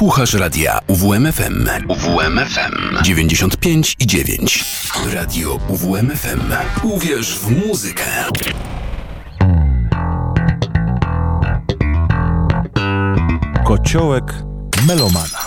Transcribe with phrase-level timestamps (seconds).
[0.00, 1.68] Słuchasz radia UWMFM.
[1.88, 4.64] UWMFM 95 i 9.
[5.12, 6.40] Radio UWMFM.
[6.82, 8.04] Uwierz w muzykę.
[13.66, 14.34] Kociołek
[14.86, 15.38] melomana.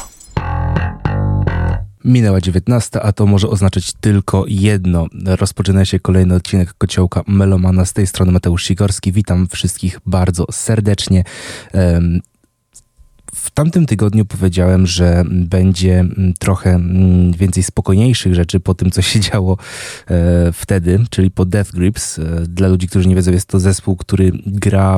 [2.05, 5.07] Minęła 19, a to może oznaczać tylko jedno.
[5.25, 7.85] Rozpoczyna się kolejny odcinek Kociołka Melomana.
[7.85, 9.11] Z tej strony Mateusz Sikorski.
[9.11, 11.23] Witam wszystkich bardzo serdecznie.
[13.44, 16.06] W tamtym tygodniu powiedziałem, że będzie
[16.39, 16.79] trochę
[17.38, 19.57] więcej spokojniejszych rzeczy po tym, co się działo
[20.07, 22.20] e, wtedy, czyli po Death Grips.
[22.20, 24.98] E, dla ludzi, którzy nie wiedzą, jest to zespół, który gra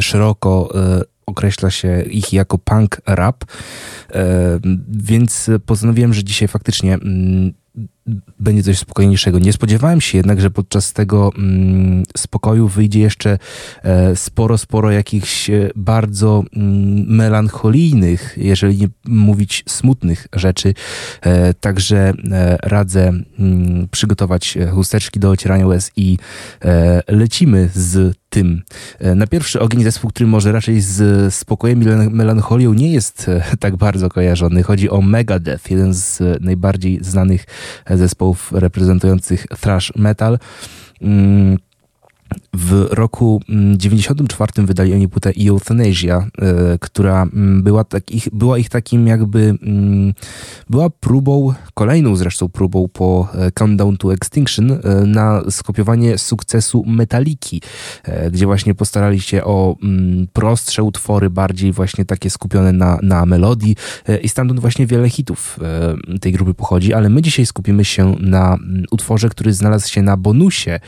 [0.00, 3.44] szeroko e, określa się ich jako punk rap,
[4.88, 6.98] więc postanowiłem, że dzisiaj faktycznie
[8.40, 9.38] będzie coś spokojniejszego.
[9.38, 13.38] Nie spodziewałem się jednak, że podczas tego mm, spokoju wyjdzie jeszcze
[13.82, 20.74] e, sporo, sporo jakichś e, bardzo mm, melancholijnych, jeżeli nie mówić smutnych rzeczy.
[21.22, 22.12] E, także
[22.62, 26.18] radzę mm, przygotować chusteczki do ocierania łez i
[27.08, 28.62] lecimy z tym.
[29.00, 33.30] Na pierwszy ogień zespół, który może raczej z spokojem i melancholią nie jest
[33.60, 34.62] tak bardzo kojarzony.
[34.62, 37.44] Chodzi o Megadeth, jeden z najbardziej znanych
[37.96, 40.38] zespołów reprezentujących thrash metal.
[42.56, 43.40] W roku
[43.76, 49.06] 94 mm, wydali oni płytę Euthanasia, e, która mm, była, tak ich, była ich takim
[49.06, 50.14] jakby, mm,
[50.70, 57.62] była próbą, kolejną zresztą próbą po e, Countdown to Extinction e, na skopiowanie sukcesu Metaliki,
[58.30, 59.76] gdzie właśnie postarali się o
[60.32, 63.76] prostsze utwory, bardziej właśnie takie skupione na, na melodii
[64.22, 65.58] i stamtąd właśnie wiele hitów
[66.20, 68.58] tej grupy pochodzi, ale my dzisiaj skupimy się na
[68.90, 70.80] utworze, który znalazł się na bonusie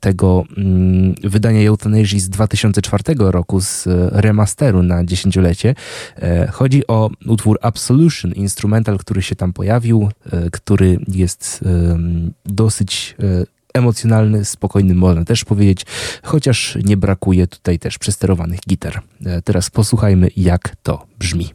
[0.00, 5.74] tego mm, wydania Euthanasia z 2004 roku z remasteru na dziesięciolecie.
[6.16, 11.64] E, chodzi o utwór Absolution, instrumental, który się tam pojawił, e, który jest
[12.44, 15.86] dosyć e, emocjonalny, spokojny, można też powiedzieć,
[16.22, 19.02] chociaż nie brakuje tutaj też przesterowanych gitar.
[19.44, 21.50] Teraz posłuchajmy, jak to brzmi.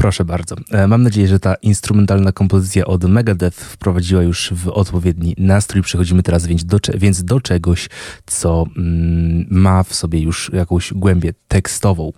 [0.00, 0.56] Proszę bardzo.
[0.70, 5.82] E, mam nadzieję, że ta instrumentalna kompozycja od Megadeth wprowadziła już w odpowiedni nastrój.
[5.82, 7.88] Przechodzimy teraz więc do, więc do czegoś,
[8.26, 12.12] co mm, ma w sobie już jakąś głębię tekstową.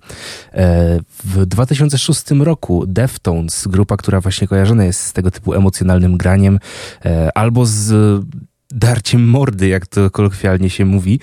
[0.52, 6.58] E, w 2006 roku Deftones, grupa, która właśnie kojarzona jest z tego typu emocjonalnym graniem,
[7.04, 7.92] e, albo z
[8.72, 11.20] darciem mordy, jak to kolokwialnie się mówi,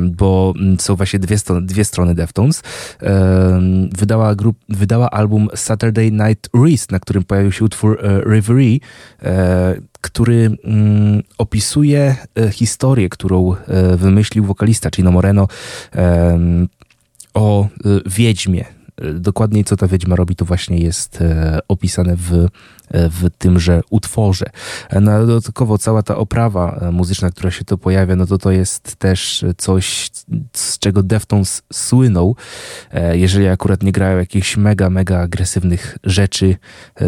[0.00, 2.62] bo są właśnie dwie, strony, dwie strony Deftones.
[3.98, 8.78] Wydała, grup, wydała album Saturday Night Rest, na którym pojawił się utwór e, Reverie,
[9.22, 13.54] e, który mm, opisuje e, historię, którą
[13.96, 15.48] wymyślił wokalista Chino Moreno
[17.34, 17.68] o
[18.06, 18.64] wiedźmie,
[19.14, 22.48] Dokładniej co ta wiedźma robi, to właśnie jest e, opisane w, e,
[23.08, 24.46] w tymże utworze.
[25.00, 28.96] No, dodatkowo cała ta oprawa e, muzyczna, która się tu pojawia, no to to jest
[28.96, 30.10] też coś,
[30.52, 32.36] z czego Deftones słynął.
[33.12, 36.56] Jeżeli akurat nie grają jakichś mega, mega agresywnych rzeczy,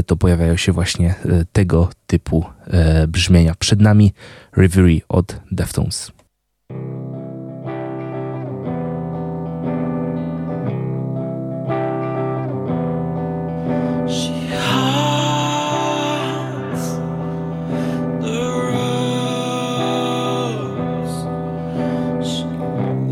[0.07, 1.15] to pojawiają się właśnie
[1.53, 2.45] tego typu
[3.09, 3.55] brzmienia.
[3.59, 4.13] Przed nami
[4.57, 6.13] Reverie od Deftones.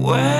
[0.01, 0.40] Where?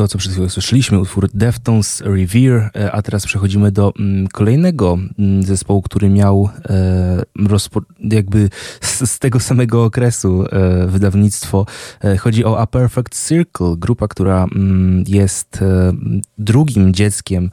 [0.00, 4.98] to, co przed chwilą słyszeliśmy, utwór Deftones Revere, e, a teraz przechodzimy do mm, kolejnego
[5.18, 7.22] mm, zespołu, który miał e,
[8.00, 8.48] jakby
[8.80, 11.66] z, tego samego okresu e, wydawnictwo.
[12.18, 15.58] Chodzi o A Perfect Circle, grupa, która mm, jest
[16.38, 17.50] drugim dzieckiem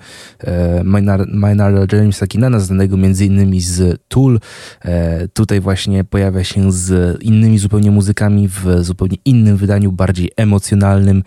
[1.34, 4.40] Maynarda Jamesa Kinana, znanego między innymi z Tool.
[5.34, 11.24] tutaj właśnie pojawia się z innymi zupełnie muzykami w zupełnie innym wydaniu, bardziej emocjonalnym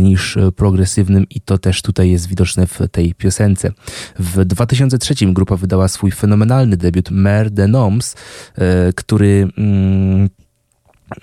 [0.00, 3.72] niż progresywnym i to też tutaj jest widoczne w tej piosence.
[4.18, 8.16] W 2003 grupa wydała swój fenomenalny debiut Mer de Noms,
[8.54, 10.28] e, który mm,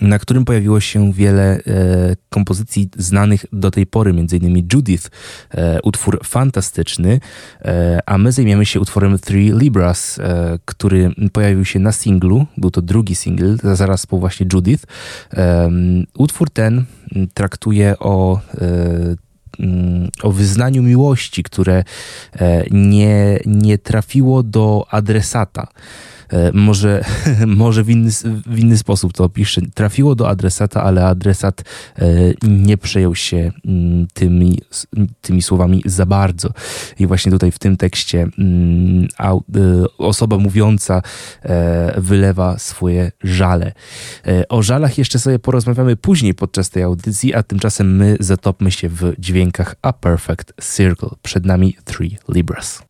[0.01, 1.62] na którym pojawiło się wiele e,
[2.29, 4.67] kompozycji znanych do tej pory, m.in.
[4.74, 5.10] Judith,
[5.51, 7.19] e, utwór fantastyczny,
[7.62, 12.72] e, a my zajmiemy się utworem Three Libras, e, który pojawił się na singlu, był
[12.72, 14.84] to drugi single, zaraz po właśnie Judith.
[15.34, 15.69] E,
[16.17, 16.86] utwór ten
[17.34, 19.29] traktuje o e,
[20.24, 21.84] o wyznaniu miłości, które
[22.72, 25.67] nie, nie trafiło do adresata.
[26.29, 27.05] E, może,
[27.48, 28.12] może w, inny,
[28.45, 29.62] w inny sposób to opiszę.
[29.74, 31.63] Trafiło do adresata, ale adresat
[31.95, 32.05] e,
[32.43, 34.62] nie przejął się mm, tymi,
[35.21, 36.50] tymi słowami za bardzo.
[37.00, 39.39] I właśnie tutaj w tym tekście mm, e,
[39.98, 41.01] osoba mówiąca
[41.98, 43.71] wylewa swoje żale.
[44.50, 49.13] O żalach jeszcze sobie porozmawiamy później podczas tej audycji, a tymczasem my zatopmy się w
[49.19, 51.09] dźwiękach A Perfect Circle.
[51.21, 52.88] Przed nami Three Libras.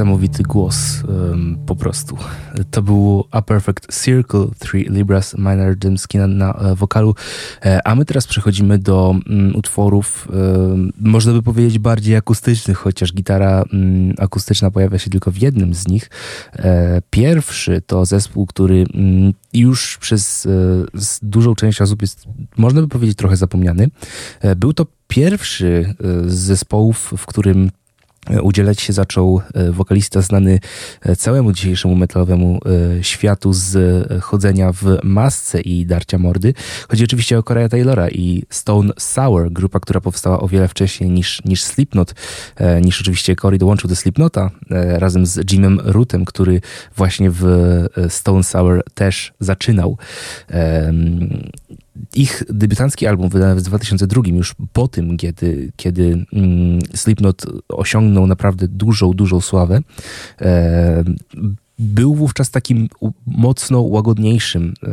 [0.00, 1.02] Niesamowity głos,
[1.66, 2.16] po prostu.
[2.70, 7.14] To był A Perfect Circle, Three Libras, Minor Dymskina na e, wokalu,
[7.64, 10.28] e, a my teraz przechodzimy do mm, utworów,
[11.00, 15.88] można by powiedzieć bardziej akustycznych, chociaż gitara mm, akustyczna pojawia się tylko w jednym z
[15.88, 16.10] nich.
[16.52, 20.48] E, pierwszy to zespół, który mm, już przez
[21.22, 22.24] dużą część osób jest,
[22.56, 23.88] można by powiedzieć, trochę zapomniany.
[24.56, 25.94] Był to pierwszy
[26.26, 27.70] z zespołów, w którym
[28.42, 30.60] Udzielać się zaczął e, wokalista znany
[31.02, 32.60] e, całemu dzisiejszemu metalowemu
[32.98, 33.76] e, światu z
[34.22, 36.54] chodzenia w masce i darcia mordy.
[36.88, 41.44] Chodzi oczywiście o Korea Taylora i Stone Sour, grupa, która powstała o wiele wcześniej niż,
[41.44, 42.14] niż Slipknot,
[42.82, 46.60] niż oczywiście Corey dołączył do Slipknota razem z Jimem Rootem, który
[46.96, 47.44] właśnie w
[48.08, 49.98] Stone Sour też zaczynał
[52.14, 58.68] ich debiutancki album wydany w 2002, już po tym, kiedy, kiedy mm, Slipknot osiągnął naprawdę
[58.68, 59.80] dużą, dużą sławę,
[60.40, 61.04] e,
[61.80, 62.88] był wówczas takim
[63.26, 64.86] mocno łagodniejszym e,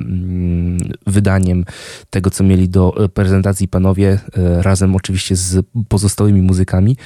[0.00, 1.64] mm, wydaniem
[2.10, 6.96] tego, co mieli do e, prezentacji panowie, e, razem oczywiście z pozostałymi muzykami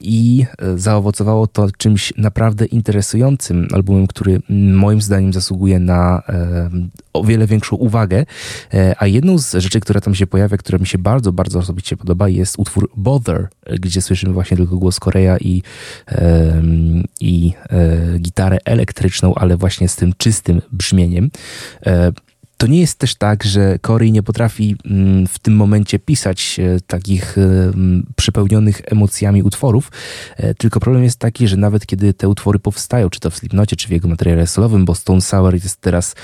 [0.00, 0.44] i
[0.76, 3.68] zaowocowało to czymś naprawdę interesującym.
[3.72, 4.40] Albumem, który
[4.74, 6.22] moim zdaniem zasługuje na
[7.12, 8.24] o wiele większą uwagę,
[8.98, 12.28] a jedną z rzeczy, która tam się pojawia, która mi się bardzo, bardzo osobiście podoba,
[12.28, 13.48] jest utwór Bother,
[13.80, 15.62] gdzie słyszymy właśnie tylko głos Korea i,
[17.20, 17.52] i
[18.18, 21.30] gitarę elektryczną, ale właśnie z tym czystym brzmieniem.
[21.86, 22.12] E,
[22.56, 26.80] to nie jest też tak, że Corey nie potrafi mm, w tym momencie pisać e,
[26.86, 27.42] takich e,
[28.16, 29.90] przepełnionych emocjami utworów,
[30.58, 33.88] tylko problem jest taki, że nawet kiedy te utwory powstają, czy to w Slipnocie, czy
[33.88, 36.14] w jego materiale solowym, bo Stone Sour jest teraz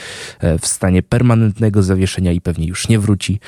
[0.60, 3.40] w stanie permanentnego zawieszenia i pewnie już nie wróci,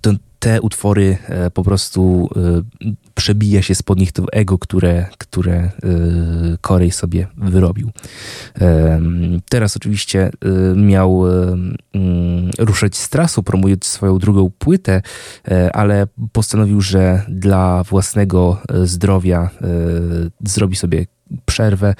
[0.00, 1.18] to te utwory
[1.54, 2.30] po prostu
[3.18, 5.70] przebija się spod nich to ego, które, które
[6.60, 7.90] Korej sobie wyrobił.
[9.50, 10.30] Teraz oczywiście
[10.76, 15.02] miał mm, ruszać z trasu, promując swoją drugą płytę,
[15.48, 19.68] e, ale postanowił, że dla własnego e, zdrowia e,
[20.44, 21.06] zrobi sobie
[21.44, 21.94] przerwę.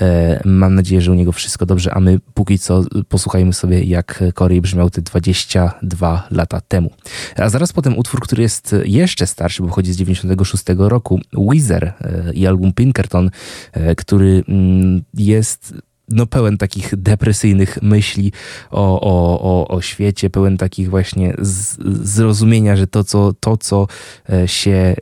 [0.00, 4.24] E, mam nadzieję, że u niego wszystko dobrze, a my póki co posłuchajmy sobie, jak
[4.34, 6.90] Corey brzmiał te 22 lata temu.
[7.36, 12.32] A zaraz potem utwór, który jest jeszcze starszy, bo chodzi z 96 roku, Weezer e,
[12.34, 13.30] i album Pinkerton,
[13.72, 15.74] e, który mm, jest
[16.08, 18.32] no, pełen takich depresyjnych myśli
[18.70, 21.76] o, o, o, o świecie, pełen takich właśnie z,
[22.08, 23.86] zrozumienia, że to co, to, co
[24.32, 24.94] e, się e,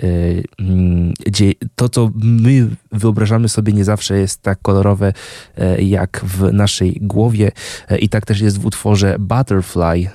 [0.58, 5.12] mm, dzieje, to, co my wyobrażamy sobie, nie zawsze jest tak kolorowe
[5.56, 7.52] e, jak w naszej głowie.
[7.98, 10.10] I tak też jest w utworze Butterfly,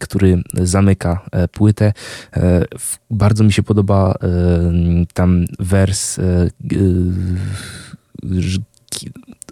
[0.00, 1.20] który zamyka
[1.52, 1.92] płytę.
[3.10, 4.14] Bardzo mi się podoba
[5.14, 6.20] tam wers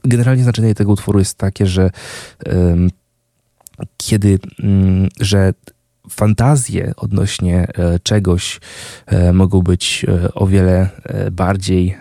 [0.07, 1.91] generalnie znaczenie tego utworu jest takie, że
[3.97, 5.53] kiedy, mm, że
[6.11, 8.61] fantazje odnośnie e, czegoś
[9.07, 10.89] e, mogą być e, o wiele
[11.33, 11.97] bardziej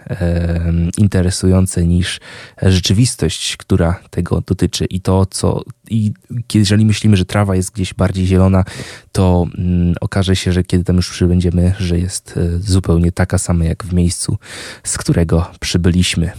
[0.98, 2.20] interesujące niż
[2.62, 4.86] rzeczywistość, która tego dotyczy.
[4.86, 5.64] I to, co.
[5.90, 6.12] I
[6.54, 8.64] jeżeli myślimy, że trawa jest gdzieś bardziej zielona,
[9.12, 13.84] to mm, okaże się, że kiedy tam już przybędziemy, że jest zupełnie taka sama jak
[13.84, 14.38] w miejscu,
[14.84, 16.32] z którego przybyliśmy.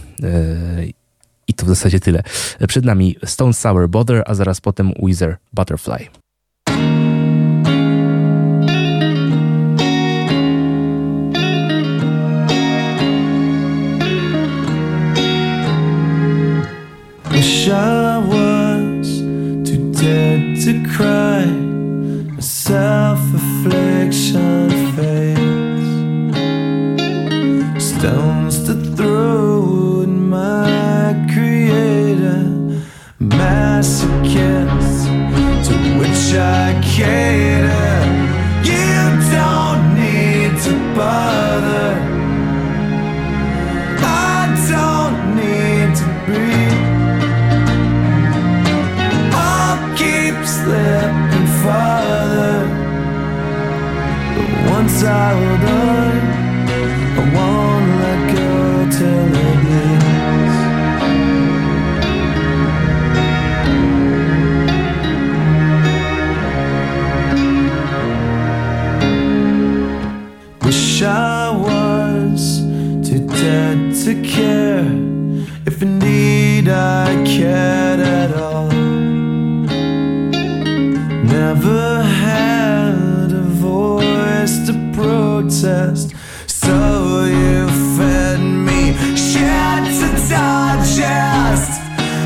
[1.47, 2.23] I to w zasadzie tyle.
[2.67, 6.07] Przed nami Stone Sour Bother, a zaraz potem Weezer Butterfly.
[17.31, 19.07] Wish I was
[19.69, 21.43] too dead to cry.
[22.39, 25.87] Self-affliction fades.
[27.83, 30.66] Stones to throw in my
[33.77, 35.05] Masochist
[35.67, 37.93] to which I cater.
[38.69, 38.97] You
[39.35, 41.89] don't need to bother.
[44.01, 44.41] I
[44.73, 46.85] don't need to breathe.
[49.45, 52.57] I'll keep slipping farther.
[54.35, 55.86] But once I hold
[73.37, 74.79] pretend to care
[75.67, 78.69] if indeed I cared at all.
[81.23, 86.15] Never had a voice to protest,
[86.47, 91.73] so you fed me shit to digest.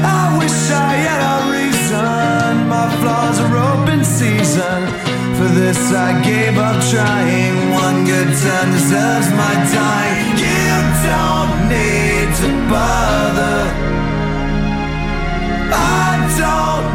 [0.03, 2.69] I wish I had a reason.
[2.69, 4.81] My flaws are open season.
[5.35, 7.71] For this, I gave up trying.
[7.71, 10.00] One good turn deserves my time.
[12.41, 13.67] You don't need to bother.
[15.73, 16.90] I don't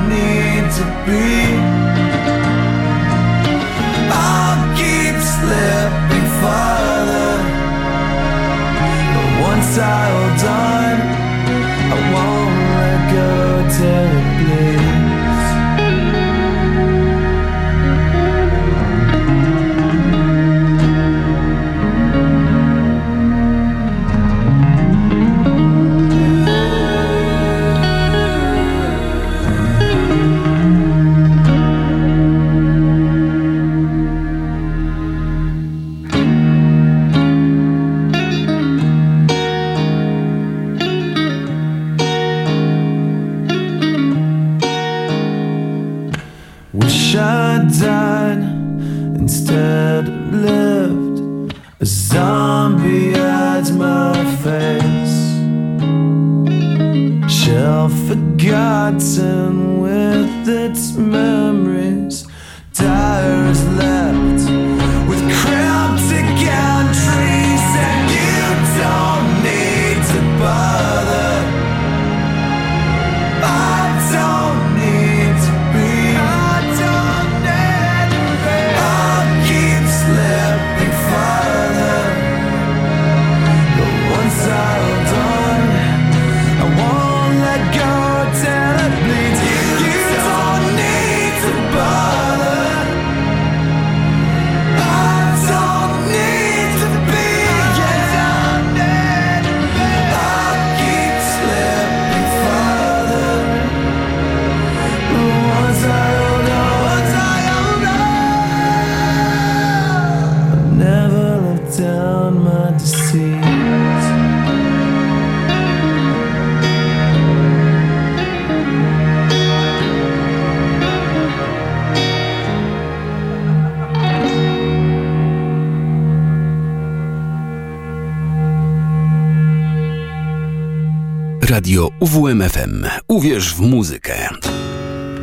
[131.57, 132.85] Radio UWMFM.
[133.09, 134.29] Uwierz w muzykę.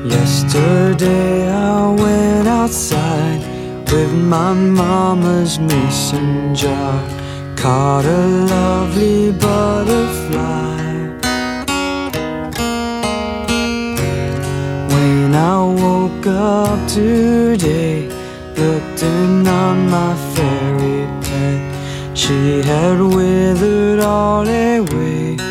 [0.05, 3.39] Yesterday I went outside
[3.91, 6.99] with my mama's mason jar.
[7.55, 10.77] Caught a lovely butterfly.
[14.89, 18.09] When I woke up today,
[18.57, 22.17] looked in on my fairy pet.
[22.17, 25.42] She had withered all away.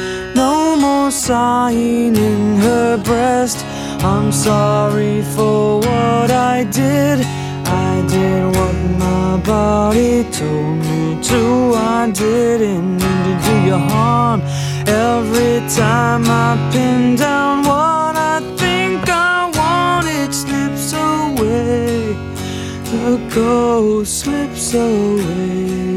[1.13, 3.67] Sighing in her breast.
[4.03, 7.21] I'm sorry for what I did.
[7.67, 11.75] I did what my body told me to.
[11.77, 14.41] I didn't mean to do you harm.
[14.87, 22.17] Every time I pin down what I think I want, it slips away.
[22.91, 25.92] The ghost slips away.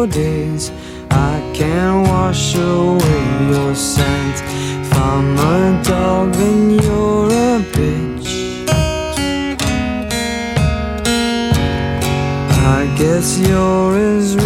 [0.00, 0.70] For days.
[1.10, 4.36] I can't wash away your scent.
[4.84, 8.30] If I'm a dog, then you're a bitch.
[12.76, 14.39] I guess you're as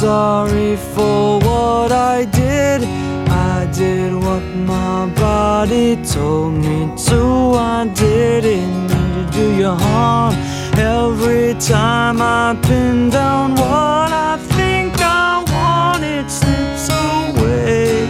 [0.00, 2.82] sorry for what I did.
[3.30, 7.20] I did what my body told me to.
[7.56, 10.34] I didn't mean to do you harm.
[10.76, 18.04] Every time I pin down what I think I want, it slips away.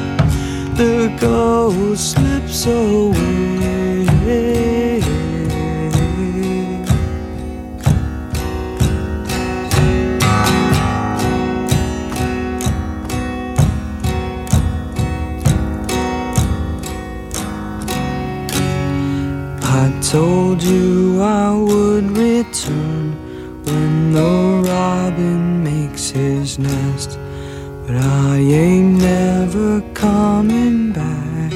[0.80, 3.16] The ghost slips away.
[20.16, 23.12] Told you I would return
[23.66, 27.18] when the robin makes his nest,
[27.84, 31.52] but I ain't never coming back.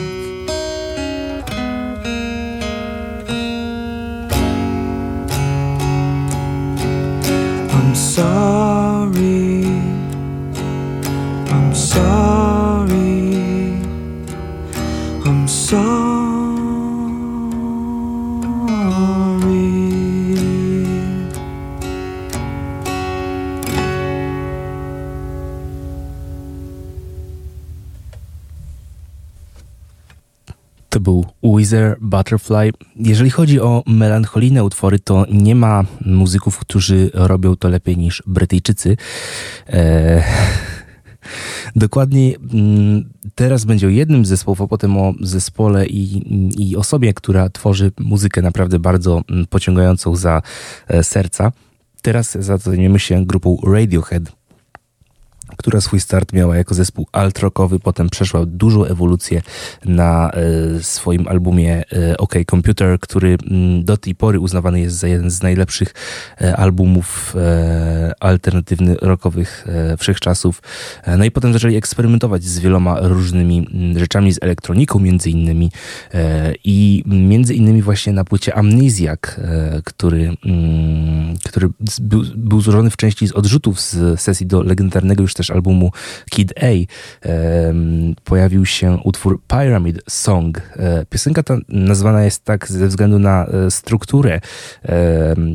[7.73, 8.70] I'm sorry.
[31.43, 32.71] Wither Butterfly.
[32.97, 38.97] Jeżeli chodzi o melancholijne utwory, to nie ma muzyków, którzy robią to lepiej niż Brytyjczycy.
[39.69, 40.23] Eee,
[41.77, 46.23] dokładnie mm, teraz będzie o jednym z zespołów, a potem o zespole i,
[46.71, 50.43] i osobie, która tworzy muzykę naprawdę bardzo mm, pociągającą za
[50.89, 51.53] e, serca.
[52.03, 54.40] Teraz zajmiemy się grupą Radiohead
[55.61, 59.43] która swój start miała jako zespół alt-rockowy, potem przeszła dużą ewolucję
[59.85, 65.09] na e, swoim albumie e, OK Computer, który mm, do tej pory uznawany jest za
[65.09, 65.95] jeden z najlepszych
[66.41, 67.37] e, albumów
[68.21, 69.67] alternatywnych rockowych
[69.99, 70.63] wszechczasów.
[71.19, 75.71] No i potem zaczęli eksperymentować z wieloma różnymi mm, rzeczami, z elektroniką między innymi
[76.65, 81.69] i między innymi właśnie na płycie e, który, mm, który
[82.01, 85.91] był, był złożony w części z odrzutów z sesji do legendarnego już też albumu
[86.31, 86.67] Kid A,
[88.25, 90.63] pojawił się utwór Pyramid Song.
[90.77, 94.41] E, piosenka ta nazwana jest tak ze względu na e, strukturę.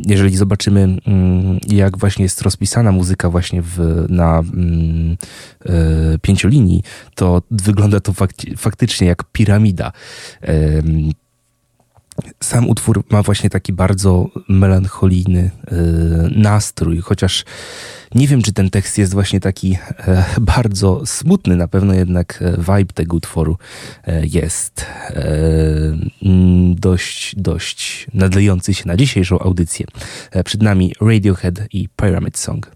[0.07, 5.17] Jeżeli zobaczymy, mm, jak właśnie jest rozpisana muzyka właśnie w, na mm,
[5.65, 5.73] e,
[6.21, 6.83] pięciolinii,
[7.15, 8.13] to wygląda to
[8.57, 9.91] faktycznie jak piramida.
[12.43, 15.51] Sam utwór ma właśnie taki bardzo melancholijny
[16.35, 17.45] nastrój, chociaż
[18.15, 22.57] nie wiem, czy ten tekst jest właśnie taki e, bardzo smutny, na pewno jednak e,
[22.57, 23.57] vibe tego utworu
[24.03, 25.23] e, jest e,
[26.23, 29.85] mm, dość, dość nadlejący się na dzisiejszą audycję.
[30.31, 32.71] E, przed nami Radiohead i Pyramid Song.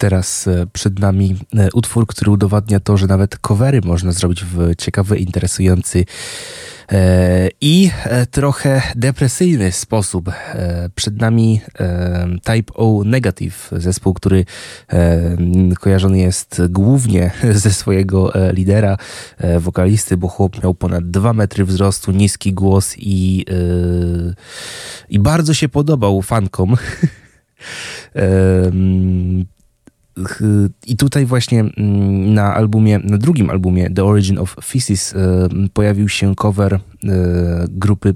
[0.00, 4.76] Teraz e, przed nami e, utwór, który udowadnia to, że nawet covery można zrobić w
[4.76, 6.04] ciekawy, interesujący
[6.92, 7.90] e, i
[8.30, 10.30] trochę depresyjny sposób.
[10.94, 11.60] Przed nami
[12.44, 14.44] Type O Negative, zespół, który
[15.80, 18.96] kojarzony jest głównie ze swojego lidera,
[19.58, 23.46] wokalisty, bo chłop miał ponad 2 metry wzrostu, niski głos i,
[25.08, 26.76] i bardzo się podobał fankom.
[30.86, 36.08] I tutaj właśnie mm, na albumie, na drugim albumie The Origin of Physis em, pojawił
[36.08, 36.80] się cover e,
[37.68, 38.14] grupy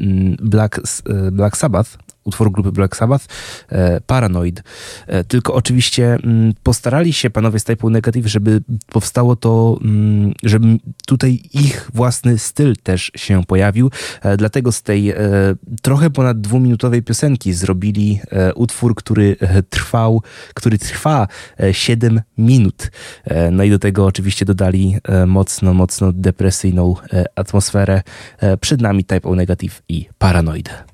[0.00, 3.26] mm, Black, e, Black Sabbath, utwór grupy Black Sabbath,
[3.68, 4.62] e, Paranoid.
[5.06, 10.78] E, Tylko oczywiście mm, postarali się panowie z Type Negative, żeby powstało to, mm, żeby
[11.06, 13.90] tutaj ich własny styl też się pojawił.
[14.22, 15.14] E, Dlatego z tej
[15.82, 18.20] trochę ponad dwuminutowej piosenki zrobili
[18.54, 19.36] utwór, który
[19.70, 20.22] trwał,
[20.54, 21.28] który trwa
[21.60, 22.90] e, 7 minut.
[23.52, 26.94] No i do tego oczywiście dodali mocno, mocno depresyjną
[27.36, 28.02] atmosferę.
[28.60, 30.89] Przed nami Type O Negative i Paranoid.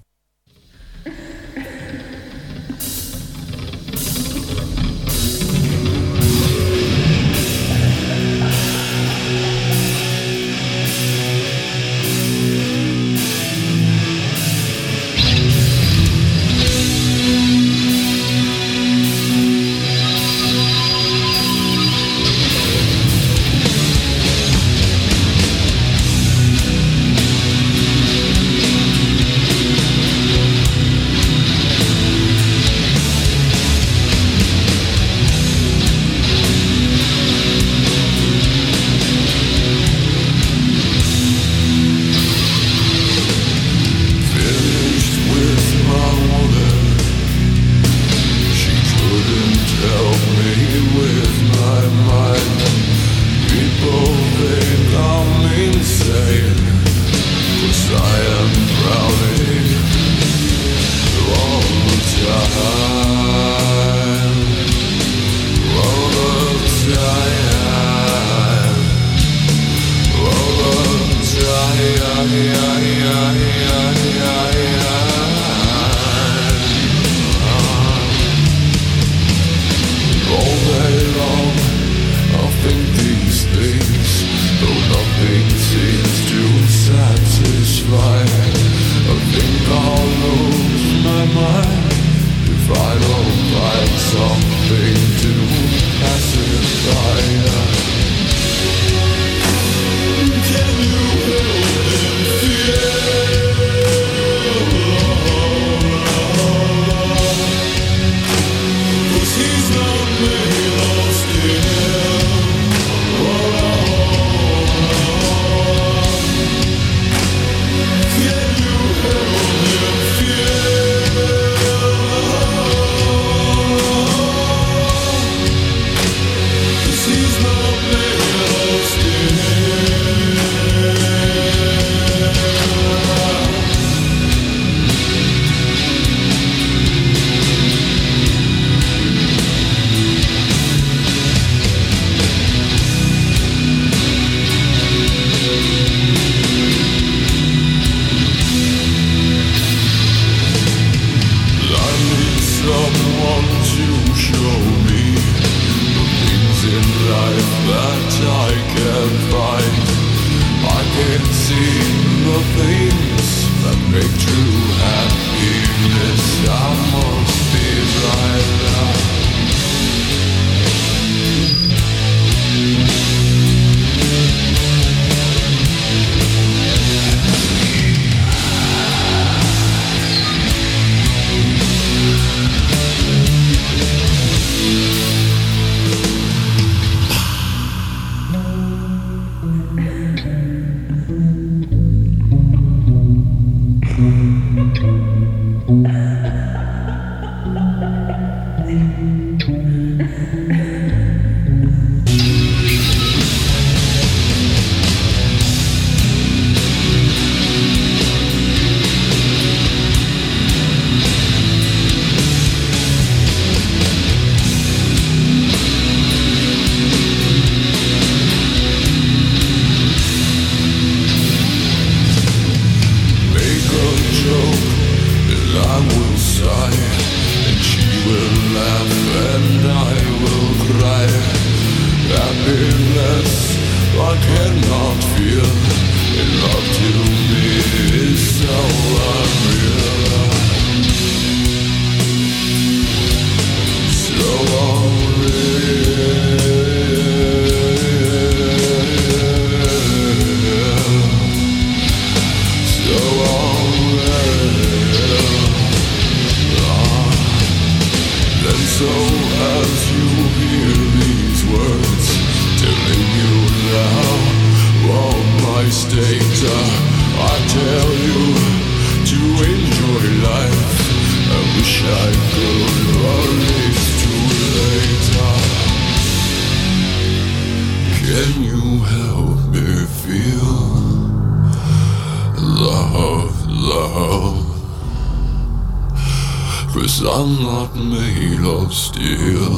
[287.76, 289.52] Made of steel.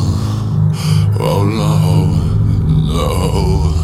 [1.21, 2.07] Oh no,
[2.95, 3.75] no.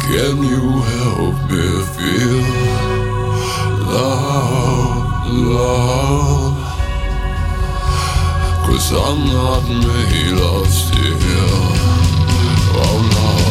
[0.00, 0.64] Can you
[0.96, 2.42] help me feel
[3.92, 5.26] love,
[5.56, 6.56] love?
[8.66, 11.54] Cause I'm not made of steel.
[12.76, 13.43] Oh no.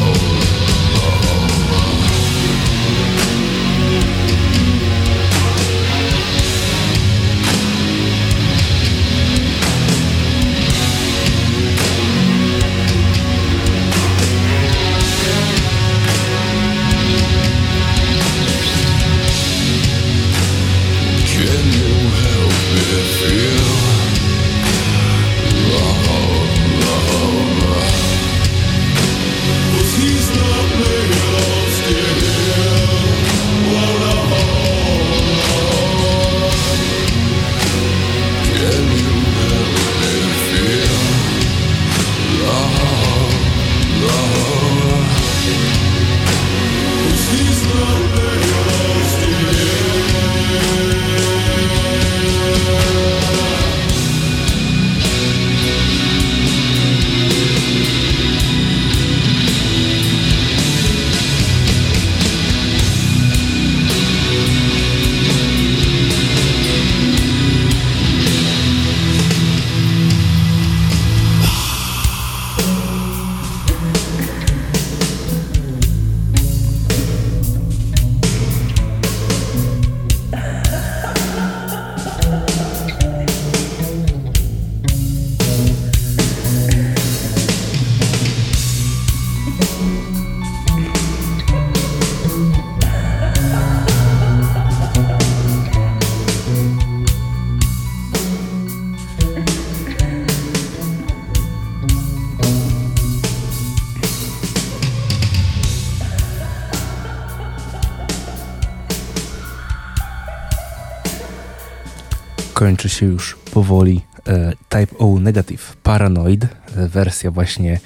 [112.64, 117.80] Kończy się już powoli e, Type O Negative Paranoid, e, wersja właśnie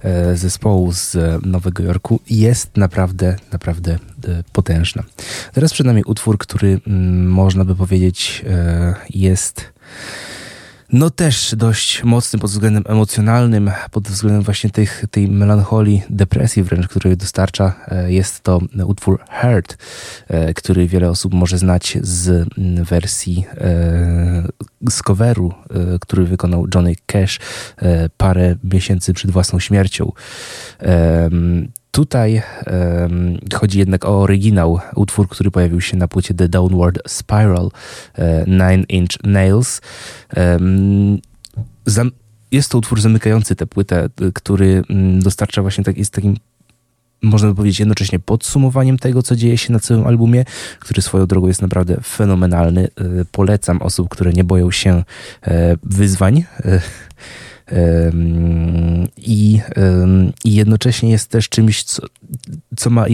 [0.00, 1.16] e, zespołu z
[1.46, 3.98] Nowego Jorku jest naprawdę, naprawdę
[4.52, 5.02] potężna.
[5.52, 8.44] Teraz przed nami utwór, który mm, można by powiedzieć
[9.10, 9.72] jest
[10.92, 16.88] no też dość mocny pod względem emocjonalnym, pod względem właśnie tych, tej melancholii, depresji wręcz,
[16.88, 17.74] której dostarcza.
[17.88, 19.76] E, Jest to utwór Hurt,
[20.28, 24.48] e, który wiele osób może znać z mm, wersji e,
[24.90, 25.54] z coveru,
[26.00, 27.38] który wykonał Johnny Cash
[28.16, 30.12] parę miesięcy przed własną śmiercią.
[31.90, 37.70] Tutaj em, chodzi jednak o oryginał, utwór, który pojawił się na płycie The Downward Spiral
[38.14, 39.80] e, Nine Inch Nails.
[41.86, 42.10] Zam-
[42.52, 46.36] jest to utwór zamykający tę płytę, y, który mm, dostarcza właśnie tak, jest takim
[47.22, 50.44] można by powiedzieć jednocześnie podsumowaniem tego, co dzieje się na całym albumie,
[50.78, 52.88] który swoją drogą jest naprawdę fenomenalny.
[53.00, 55.04] Y, Polecam osób, które nie boją się
[55.42, 56.44] e, wyzwań.
[59.16, 59.60] I,
[60.44, 62.02] I jednocześnie jest też czymś, co,
[62.76, 63.06] co ma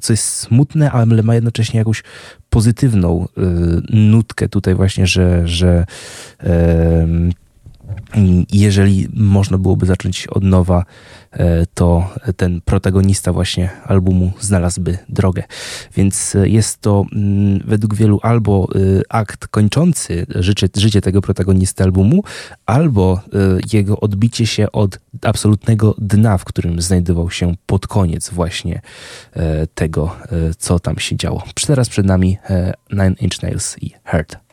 [0.00, 2.02] co jest smutne, ale ma jednocześnie jakąś
[2.50, 5.86] pozytywną y, nutkę tutaj właśnie, że, że
[8.52, 10.84] jeżeli można byłoby zacząć od nowa,
[11.32, 15.42] e, to ten protagonista właśnie albumu znalazłby drogę.
[15.96, 21.84] Więc e, jest to mm, według wielu albo y, akt kończący życie, życie tego protagonisty
[21.84, 22.22] albumu,
[22.66, 23.20] albo
[23.72, 28.80] jego odbicie się od absolutnego dna, w którym znajdował się pod koniec właśnie
[29.32, 31.42] e, tego, e, co tam się działo.
[31.66, 34.45] Teraz przed nami e, Nine Inch Nails i hurt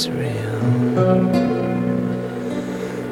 [0.00, 0.60] that's real.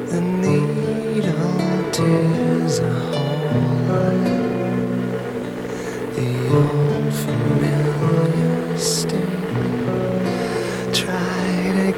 [0.07, 3.39] The needle tears a hole
[6.15, 9.83] the old familiar sting
[10.93, 11.91] Try to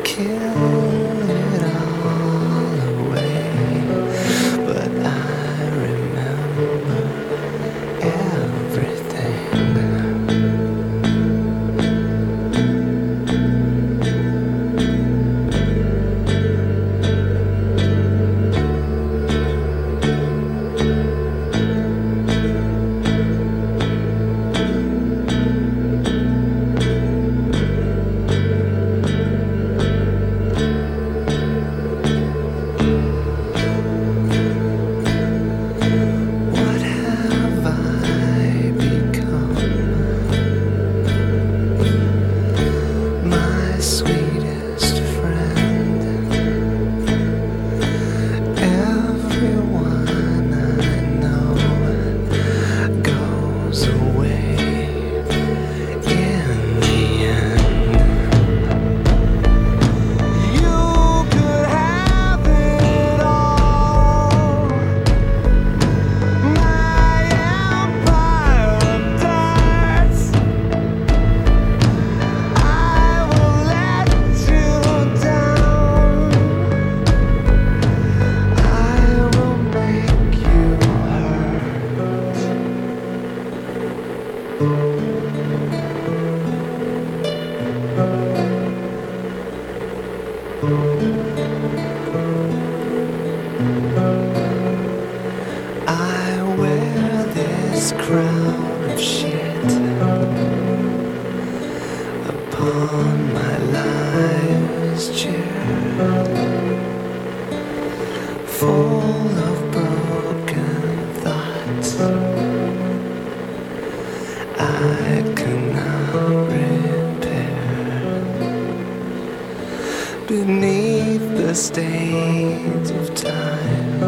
[121.51, 123.99] the state of time.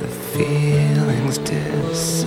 [0.00, 2.22] The feelings disappear.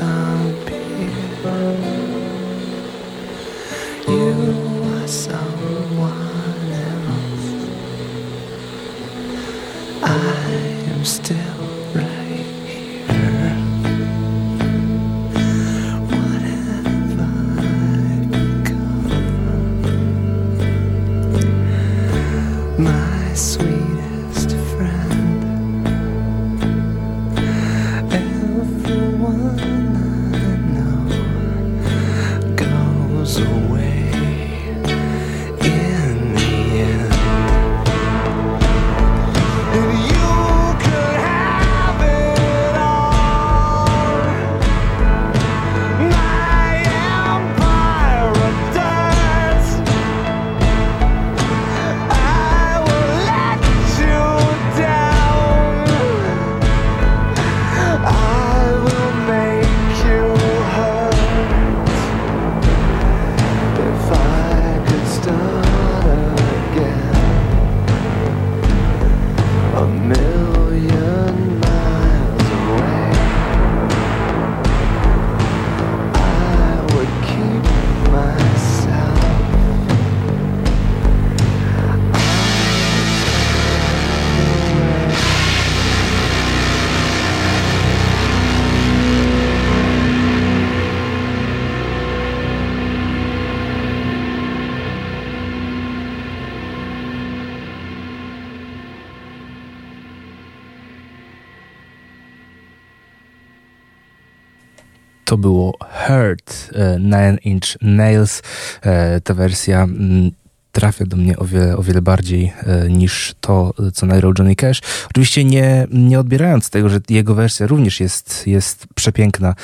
[105.38, 108.42] Było Hurt e, Nine Inch Nails.
[108.82, 110.32] E, ta wersja mm,
[110.76, 114.82] trafia do mnie o wiele, o wiele bardziej e, niż to, co nagrał Johnny Cash.
[115.10, 119.56] Oczywiście nie, nie odbierając tego, że jego wersja również jest, jest przepiękna,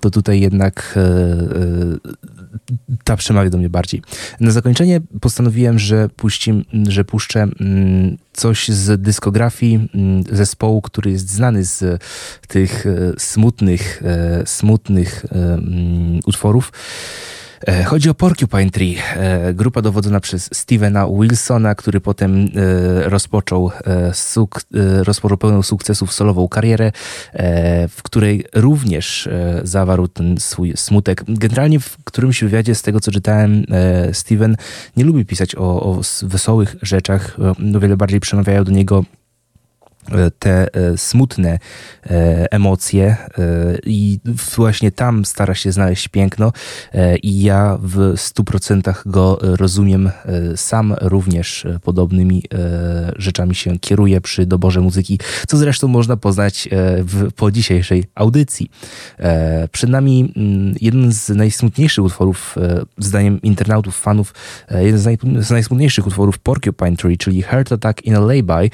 [0.00, 0.98] to tutaj jednak
[3.04, 4.02] ta przemawia do mnie bardziej.
[4.40, 11.30] Na zakończenie postanowiłem, że, puścim, że puszczę mm, coś z dyskografii mm, zespołu, który jest
[11.30, 12.02] znany z
[12.48, 16.72] tych e, smutnych, e, smutnych e, mm, utworów.
[17.66, 23.70] E, chodzi o Porcupine Tree, e, grupa dowodzona przez Stevena Wilsona, który potem e, rozpoczął,
[24.12, 24.60] suk
[25.02, 26.92] rozpoczął pełną sukcesów solową karierę,
[27.88, 29.28] w której również
[29.62, 31.24] zawarł ten swój smutek.
[31.28, 33.64] Generalnie w którymś wywiadzie, z tego co czytałem,
[34.12, 34.56] Steven
[34.96, 37.36] nie lubi pisać o, o wesołych rzeczach,
[37.74, 39.04] o wiele bardziej przemawiają do niego
[40.38, 41.58] te e, smutne
[42.06, 43.16] e, emocje
[43.86, 44.18] i
[44.56, 46.52] właśnie tam stara się znaleźć piękno
[47.22, 50.10] i ja w stu procentach go rozumiem.
[50.56, 52.42] Sam również podobnymi
[53.16, 58.70] rzeczami się kieruję przy doborze muzyki, co zresztą można poznać w, po dzisiejszej audycji.
[59.72, 62.56] Przed nami mm, jeden z najsmutniejszych utworów,
[62.98, 64.34] zdaniem internautów, fanów,
[64.70, 68.70] jeden z, naj, z najsmutniejszych utworów Porcupine Tree, czyli Heart Attack in a Lay-By,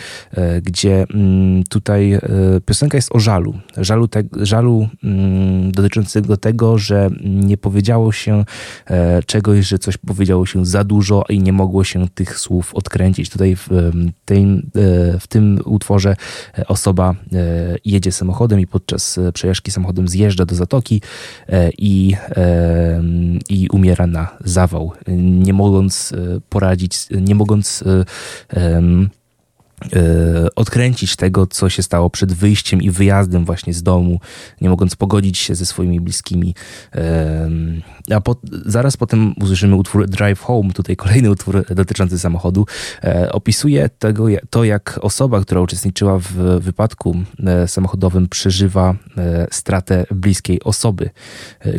[0.62, 1.23] gdzie Mm,
[1.68, 2.20] tutaj e,
[2.66, 3.54] piosenka jest o żalu.
[3.76, 8.44] Żalu, te, żalu mm, dotyczącego tego, że nie powiedziało się
[8.86, 13.30] e, czegoś, że coś powiedziało się za dużo i nie mogło się tych słów odkręcić.
[13.30, 13.68] Tutaj w,
[14.24, 16.16] tym, e, w tym utworze
[16.68, 17.14] osoba
[17.84, 21.00] jedzie samochodem i podczas przejażdżki samochodem zjeżdża do zatoki
[21.78, 22.14] i,
[23.48, 26.12] i umiera na zawał, nie mogąc
[26.48, 27.84] poradzić, nie mogąc
[30.56, 34.20] odkręcić tego, co się stało przed wyjściem i wyjazdem właśnie z domu,
[34.60, 36.54] nie mogąc pogodzić się ze swoimi bliskimi.
[38.10, 42.66] A po, zaraz potem usłyszymy utwór Drive Home, tutaj kolejny utwór dotyczący samochodu.
[43.04, 47.16] E, opisuje tego, to, jak osoba, która uczestniczyła w wypadku
[47.46, 48.94] e, samochodowym, przeżywa
[49.50, 51.10] stratę bliskiej osoby,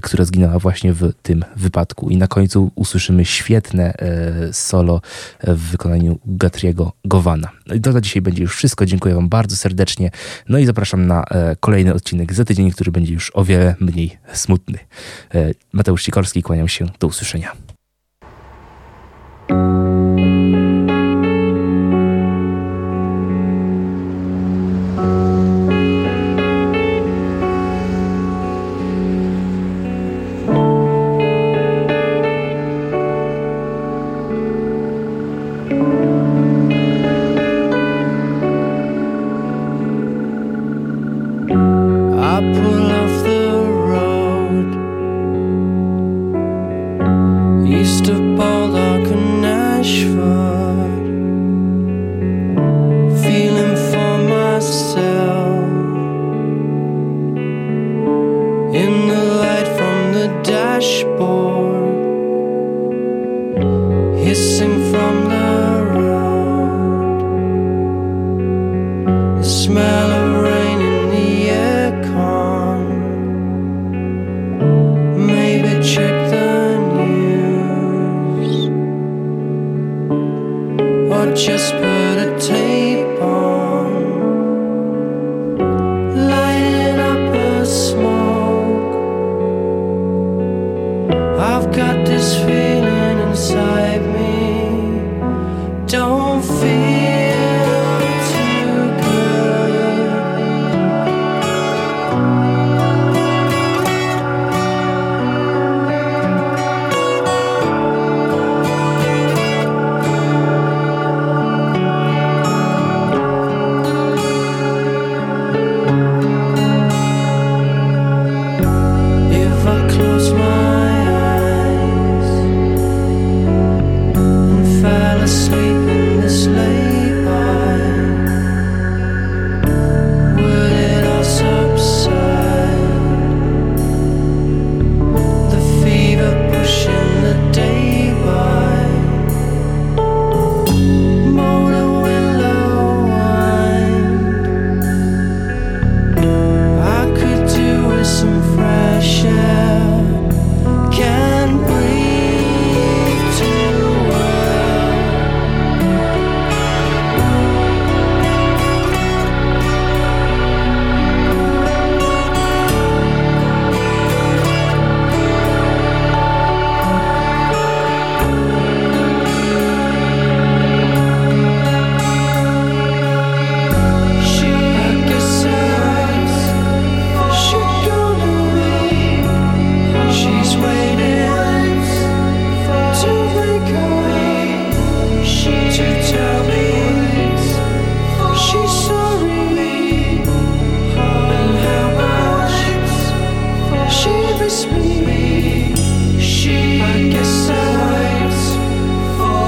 [0.02, 2.10] która zginęła właśnie w tym wypadku.
[2.10, 3.94] I na końcu usłyszymy świetne
[4.52, 5.02] solo
[5.44, 7.50] w wykonaniu Gatriego Gowana.
[7.68, 8.86] No to na dzisiaj będzie już wszystko.
[8.86, 10.12] Dziękuję Wam bardzo serdecznie.
[10.50, 14.18] No i zapraszam na e, kolejny odcinek za tydzień, który będzie już o wiele mniej
[14.34, 14.80] smutny.
[15.36, 16.86] E, Mateusz Sikorski, kłaniam się.
[17.00, 17.52] Do usłyszenia.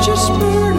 [0.08, 0.77] just burn